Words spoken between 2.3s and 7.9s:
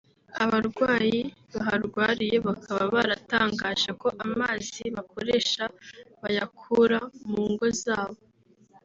bakaba baratangaje ko amazi bakoresha bayakura mu ngo